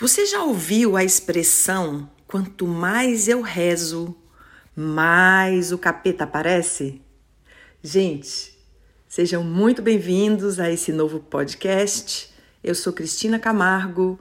[0.00, 4.16] Você já ouviu a expressão quanto mais eu rezo,
[4.74, 7.02] mais o capeta aparece?
[7.82, 8.58] Gente,
[9.06, 12.32] sejam muito bem-vindos a esse novo podcast.
[12.64, 14.18] Eu sou Cristina Camargo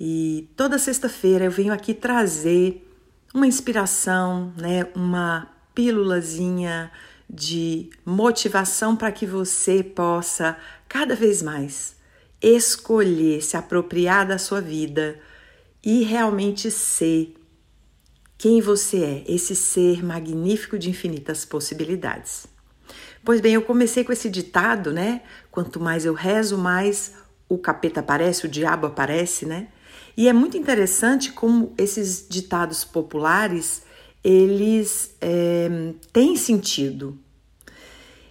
[0.00, 2.84] e toda sexta-feira eu venho aqui trazer
[3.32, 6.90] uma inspiração, né, uma pílulazinha
[7.32, 10.56] de motivação para que você possa
[10.88, 11.99] cada vez mais
[12.42, 15.18] escolher se apropriar da sua vida
[15.84, 17.34] e realmente ser
[18.38, 22.46] quem você é, esse ser magnífico de infinitas possibilidades.
[23.22, 25.20] Pois bem, eu comecei com esse ditado, né?
[25.50, 27.12] Quanto mais eu rezo, mais
[27.48, 29.68] o capeta aparece, o diabo aparece, né?
[30.16, 33.82] E é muito interessante como esses ditados populares
[34.24, 37.18] eles é, têm sentido.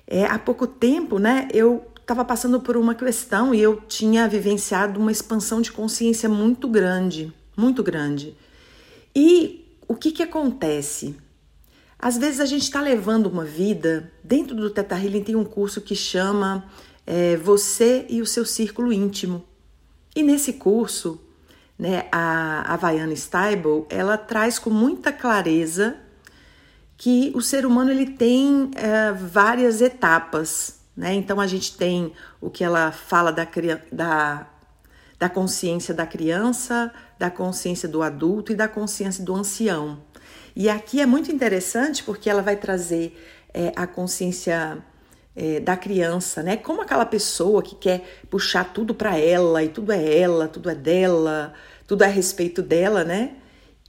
[0.08, 1.48] É, há pouco tempo, né?
[1.54, 6.68] Eu estava passando por uma questão e eu tinha vivenciado uma expansão de consciência muito
[6.68, 8.36] grande, muito grande.
[9.16, 11.16] E o que, que acontece?
[12.00, 15.82] Às vezes a gente está levando uma vida, dentro do Teta Healing tem um curso
[15.82, 16.66] que chama
[17.06, 19.46] é, Você e o seu Círculo Íntimo.
[20.16, 21.22] E nesse curso,
[21.78, 25.96] né, a, a Vaiana Steibel, ela traz com muita clareza
[26.98, 31.14] que o ser humano ele tem é, várias etapas né?
[31.14, 32.12] Então a gente tem
[32.42, 33.48] o que ela fala da,
[33.90, 34.48] da,
[35.18, 40.02] da consciência da criança, da consciência do adulto e da consciência do ancião.
[40.54, 43.18] E aqui é muito interessante porque ela vai trazer
[43.54, 44.78] é, a consciência
[45.34, 46.58] é, da criança, né?
[46.58, 50.76] Como aquela pessoa que quer puxar tudo para ela e tudo é ela, tudo é
[50.76, 51.54] dela,
[51.88, 53.38] tudo é a respeito dela, né?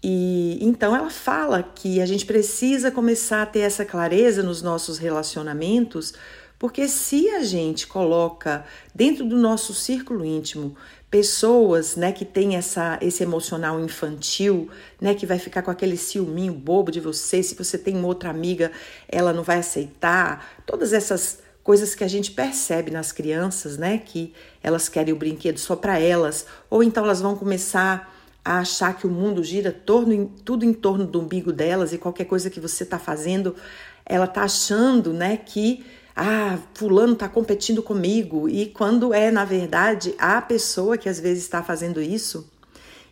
[0.00, 4.96] E então ela fala que a gente precisa começar a ter essa clareza nos nossos
[4.96, 6.14] relacionamentos,
[6.60, 10.76] porque se a gente coloca dentro do nosso círculo íntimo
[11.10, 14.68] pessoas, né, que tem essa esse emocional infantil,
[15.00, 18.70] né, que vai ficar com aquele ciúminho bobo de você, se você tem outra amiga,
[19.08, 24.34] ela não vai aceitar, todas essas coisas que a gente percebe nas crianças, né, que
[24.62, 29.06] elas querem o brinquedo só para elas, ou então elas vão começar a achar que
[29.06, 32.82] o mundo gira torno, tudo em torno do umbigo delas e qualquer coisa que você
[32.82, 33.56] está fazendo,
[34.04, 35.84] ela está achando, né, que
[36.22, 41.44] ah, fulano está competindo comigo, e quando é, na verdade, a pessoa que às vezes
[41.44, 42.52] está fazendo isso.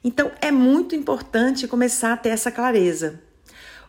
[0.04, 3.19] Então, é muito importante começar a ter essa clareza.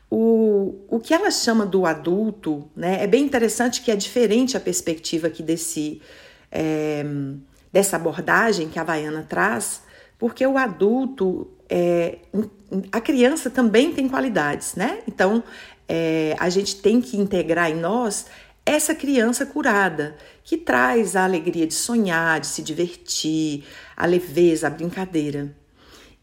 [0.09, 4.59] O, o que ela chama do adulto, né, é bem interessante que é diferente a
[4.59, 6.01] perspectiva aqui desse,
[6.50, 7.03] é,
[7.74, 9.81] dessa abordagem que a Baiana traz,
[10.18, 12.19] porque o adulto, é,
[12.90, 15.00] a criança também tem qualidades, né?
[15.06, 15.44] Então,
[15.90, 18.28] é, a gente tem que integrar em nós
[18.69, 23.63] essa criança curada, que traz a alegria de sonhar, de se divertir,
[23.97, 25.56] a leveza, a brincadeira.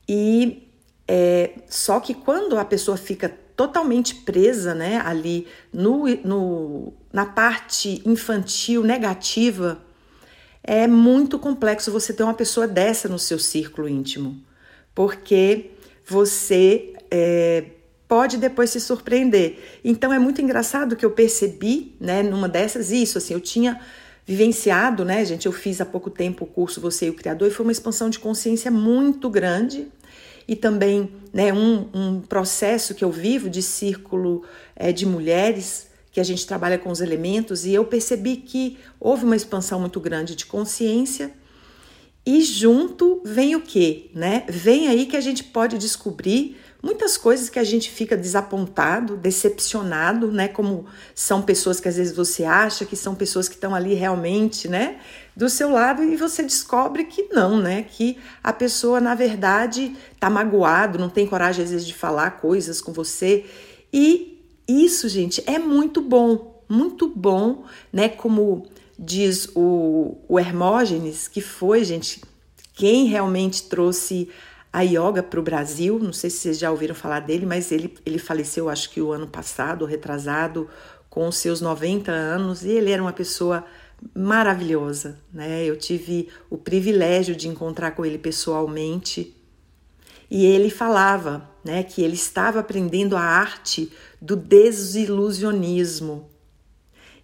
[0.09, 0.71] E
[1.09, 8.01] é, só que quando a pessoa fica totalmente presa né, ali no, no, na parte
[8.05, 9.83] infantil negativa,
[10.63, 14.41] é muito complexo você ter uma pessoa dessa no seu círculo íntimo,
[14.95, 15.73] porque
[16.05, 17.65] você é,
[18.09, 19.59] pode depois se surpreender.
[19.85, 23.81] Então é muito engraçado que eu percebi, né, numa dessas isso, assim, eu tinha
[24.25, 27.51] vivenciado, né, gente, eu fiz há pouco tempo o curso Você e o Criador e
[27.51, 29.89] foi uma expansão de consciência muito grande
[30.49, 36.21] e também, né, um, um processo que eu vivo de círculo é, de mulheres que
[36.21, 40.35] a gente trabalha com os elementos e eu percebi que houve uma expansão muito grande
[40.35, 41.33] de consciência
[42.25, 44.45] e junto vem o que, né?
[44.49, 46.57] Vem aí que a gente pode descobrir
[46.87, 50.47] muitas coisas que a gente fica desapontado, decepcionado, né?
[50.47, 50.87] Como
[51.17, 55.01] são pessoas que às vezes você acha que são pessoas que estão ali realmente, né?
[55.35, 57.83] Do seu lado e você descobre que não, né?
[57.83, 62.81] Que a pessoa na verdade tá magoado, não tem coragem às vezes de falar coisas
[62.81, 63.45] com você
[63.93, 68.09] e isso, gente, é muito bom, muito bom, né?
[68.09, 68.65] Como
[68.97, 72.21] diz o, o Hermógenes, que foi, gente,
[72.75, 74.29] quem realmente trouxe
[74.77, 75.99] a yoga para o Brasil.
[75.99, 79.11] Não sei se vocês já ouviram falar dele, mas ele, ele faleceu, acho que o
[79.11, 80.69] ano passado, retrasado,
[81.09, 83.65] com seus 90 anos, e ele era uma pessoa
[84.15, 85.65] maravilhosa, né?
[85.65, 89.35] Eu tive o privilégio de encontrar com ele pessoalmente.
[90.31, 93.91] E ele falava, né, que ele estava aprendendo a arte
[94.21, 96.29] do desilusionismo.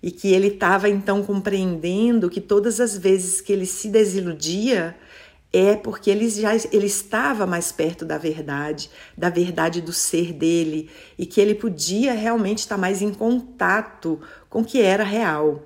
[0.02, 4.96] E que ele estava então compreendendo que todas as vezes que ele se desiludia,
[5.52, 10.90] é porque ele já ele estava mais perto da verdade, da verdade do ser dele
[11.19, 15.62] e que ele podia realmente estar mais em contato com o que era real.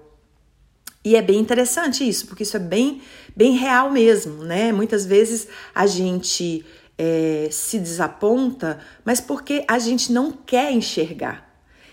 [1.05, 3.00] E é bem interessante isso, porque isso é bem
[3.35, 4.73] bem real mesmo, né?
[4.73, 6.65] Muitas vezes a gente
[6.99, 11.47] é, se desaponta, mas porque a gente não quer enxergar.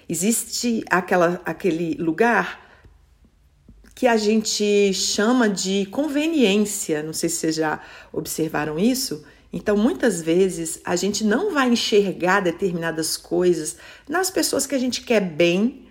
[0.10, 2.63] Existe aquela, aquele lugar
[3.96, 7.04] que a gente chama de conveniência.
[7.04, 7.80] Não sei se vocês já
[8.12, 9.24] observaram isso.
[9.52, 13.78] Então, muitas vezes, a gente não vai enxergar determinadas coisas
[14.10, 15.88] nas pessoas que a gente quer bem,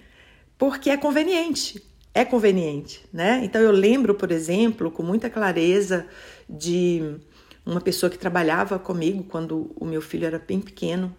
[0.58, 1.80] porque é conveniente.
[2.12, 3.40] É conveniente, né?
[3.44, 6.06] Então, eu lembro, por exemplo, com muita clareza
[6.48, 7.16] de
[7.64, 11.14] uma pessoa que trabalhava comigo quando o meu filho era bem pequeno.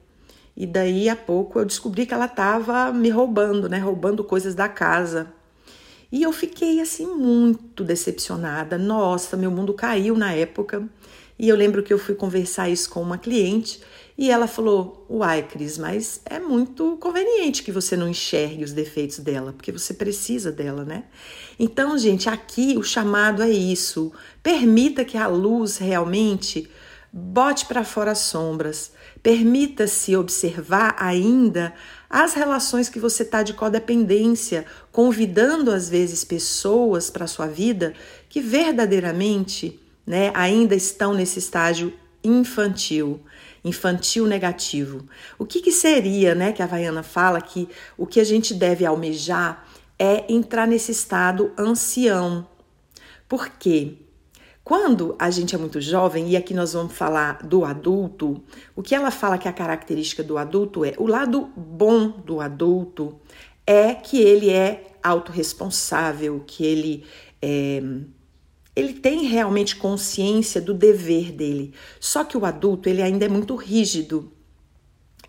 [0.56, 3.80] E daí a pouco eu descobri que ela estava me roubando, né?
[3.80, 5.34] Roubando coisas da casa.
[6.14, 8.78] E eu fiquei assim muito decepcionada.
[8.78, 10.88] Nossa, meu mundo caiu na época.
[11.40, 13.82] E eu lembro que eu fui conversar isso com uma cliente
[14.16, 19.18] e ela falou: Uai, Cris, mas é muito conveniente que você não enxergue os defeitos
[19.18, 21.06] dela, porque você precisa dela, né?
[21.58, 24.14] Então, gente, aqui o chamado é isso.
[24.44, 26.70] Permita que a luz realmente
[27.12, 28.92] bote para fora as sombras.
[29.24, 31.74] Permita-se observar ainda
[32.16, 37.96] as relações que você está de codependência, convidando às vezes pessoas para sua vida
[38.30, 41.92] que verdadeiramente né, ainda estão nesse estágio
[42.24, 43.20] infantil
[43.66, 45.08] infantil negativo.
[45.40, 47.68] O que, que seria, né, que a Vaiana fala que
[47.98, 49.66] o que a gente deve almejar
[49.98, 52.46] é entrar nesse estado ancião.
[53.28, 53.96] Por quê?
[54.64, 58.42] Quando a gente é muito jovem, e aqui nós vamos falar do adulto,
[58.74, 62.40] o que ela fala que é a característica do adulto é o lado bom do
[62.40, 63.20] adulto
[63.68, 67.04] é que ele é autorresponsável, que ele
[67.42, 67.82] é,
[68.74, 71.74] ele tem realmente consciência do dever dele.
[72.00, 74.32] Só que o adulto, ele ainda é muito rígido.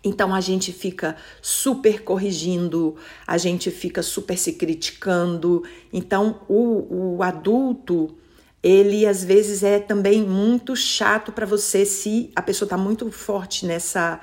[0.01, 2.95] Então a gente fica super corrigindo,
[3.27, 5.63] a gente fica super se criticando.
[5.91, 8.15] Então o, o adulto,
[8.65, 13.63] ele às vezes é também muito chato para você se a pessoa está muito forte
[13.63, 14.19] nessa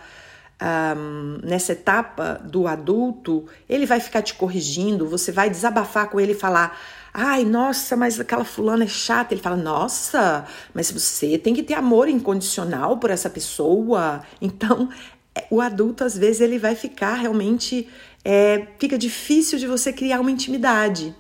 [0.61, 6.33] um, nessa etapa do adulto, ele vai ficar te corrigindo, você vai desabafar com ele
[6.33, 6.77] e falar
[7.15, 9.35] Ai, nossa, mas aquela fulana é chata.
[9.35, 14.23] Ele fala, nossa, mas você tem que ter amor incondicional por essa pessoa.
[14.41, 14.89] Então,
[15.35, 17.87] é, o adulto, às vezes, ele vai ficar realmente.
[18.25, 21.15] É, fica difícil de você criar uma intimidade.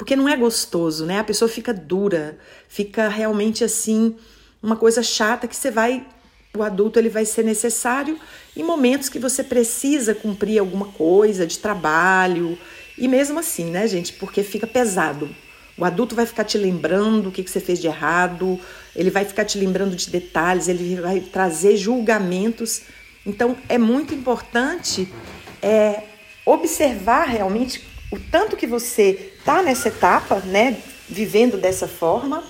[0.00, 1.18] Porque não é gostoso, né?
[1.18, 4.16] A pessoa fica dura, fica realmente assim,
[4.62, 6.06] uma coisa chata que você vai.
[6.56, 8.18] O adulto ele vai ser necessário
[8.56, 12.56] em momentos que você precisa cumprir alguma coisa de trabalho,
[12.96, 15.28] e mesmo assim, né, gente, porque fica pesado.
[15.76, 18.58] O adulto vai ficar te lembrando o que, que você fez de errado,
[18.96, 22.84] ele vai ficar te lembrando de detalhes, ele vai trazer julgamentos.
[23.26, 25.06] Então, é muito importante
[25.60, 26.04] é,
[26.46, 32.42] observar realmente o tanto que você está nessa etapa, né, vivendo dessa forma,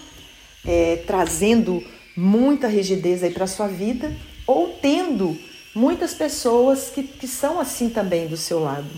[0.65, 1.83] é, trazendo
[2.17, 4.15] muita rigidez aí para sua vida,
[4.47, 5.37] ou tendo
[5.75, 8.91] muitas pessoas que, que são assim também do seu lado.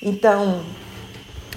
[0.00, 0.64] Então,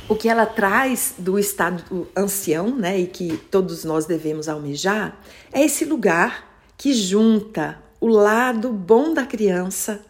[0.07, 5.19] o que ela traz do estado ancião, né, e que todos nós devemos almejar,
[5.51, 10.05] é esse lugar que junta o lado bom da criança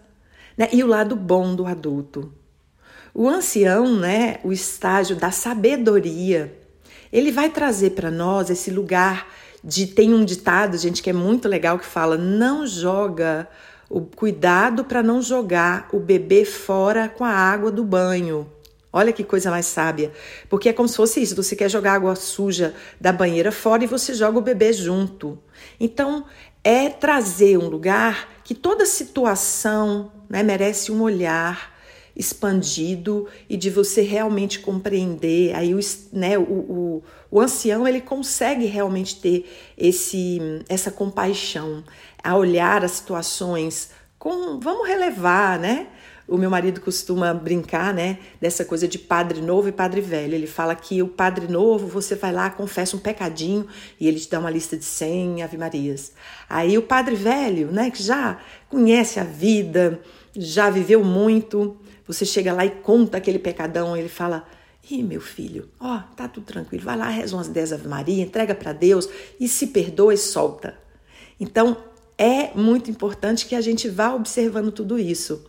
[0.57, 2.31] né, e o lado bom do adulto.
[3.17, 6.53] O ancião, né, o estágio da sabedoria,
[7.13, 9.31] ele vai trazer para nós esse lugar
[9.63, 9.87] de.
[9.87, 13.47] Tem um ditado, gente, que é muito legal que fala: não joga
[13.89, 18.51] o cuidado para não jogar o bebê fora com a água do banho.
[18.91, 20.11] Olha que coisa mais sábia.
[20.49, 23.87] Porque é como se fosse isso: você quer jogar água suja da banheira fora e
[23.87, 25.39] você joga o bebê junto.
[25.79, 26.25] Então,
[26.61, 31.74] é trazer um lugar que toda situação né, merece um olhar
[32.15, 35.53] expandido e de você realmente compreender.
[35.55, 35.79] Aí o,
[36.13, 41.83] né, o, o, o ancião ele consegue realmente ter esse, essa compaixão,
[42.23, 45.87] a olhar as situações com, vamos relevar, né?
[46.27, 50.33] O meu marido costuma brincar, né, dessa coisa de padre novo e padre velho.
[50.33, 53.67] Ele fala que o padre novo, você vai lá, confessa um pecadinho
[53.99, 56.13] e ele te dá uma lista de 100 ave-marias.
[56.49, 60.01] Aí o padre velho, né, que já conhece a vida,
[60.35, 64.47] já viveu muito, você chega lá e conta aquele pecadão, ele fala:
[64.89, 68.53] Ih, meu filho, ó, tá tudo tranquilo, vai lá, reza umas 10 Ave Maria, entrega
[68.53, 69.09] para Deus
[69.39, 70.77] e se perdoa e solta.
[71.39, 71.77] Então,
[72.17, 75.43] é muito importante que a gente vá observando tudo isso.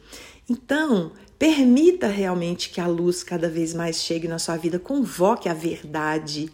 [0.48, 5.54] Então, permita realmente que a luz cada vez mais chegue na sua vida, convoque a
[5.54, 6.50] verdade,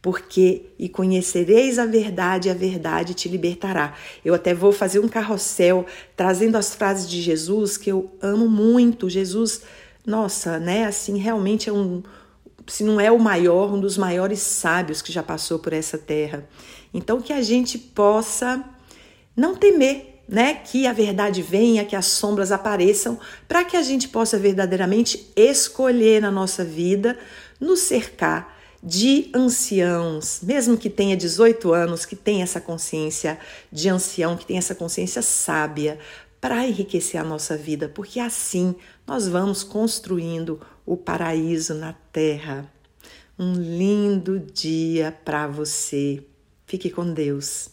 [0.00, 3.94] porque e conhecereis a verdade, a verdade te libertará.
[4.24, 5.84] Eu até vou fazer um carrossel
[6.16, 9.10] trazendo as frases de Jesus que eu amo muito.
[9.10, 9.62] Jesus,
[10.06, 12.02] nossa, né, assim, realmente é um
[12.66, 16.46] se não é o maior, um dos maiores sábios que já passou por essa terra.
[16.92, 18.62] Então que a gente possa
[19.34, 24.08] não temer, né, que a verdade venha, que as sombras apareçam, para que a gente
[24.08, 27.18] possa verdadeiramente escolher na nossa vida
[27.58, 33.38] nos cercar de anciãos, mesmo que tenha 18 anos, que tenha essa consciência
[33.72, 35.98] de ancião, que tenha essa consciência sábia,
[36.40, 42.70] para enriquecer a nossa vida, porque assim nós vamos construindo o paraíso na terra.
[43.38, 46.24] Um lindo dia para você.
[46.66, 47.70] Fique com Deus.